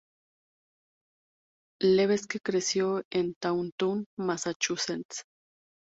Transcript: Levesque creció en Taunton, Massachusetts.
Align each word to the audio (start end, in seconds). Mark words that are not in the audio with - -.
Levesque 1.83 2.39
creció 2.41 3.03
en 3.11 3.35
Taunton, 3.39 4.05
Massachusetts. 4.17 5.21